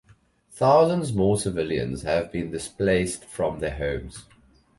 Thousands 0.49 1.13
more 1.13 1.37
civilians 1.37 2.01
have 2.01 2.31
been 2.31 2.49
displaced 2.49 3.23
from 3.25 3.59
their 3.59 3.75
homes. 3.75 4.25